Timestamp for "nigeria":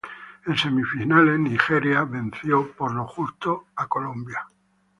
1.37-2.03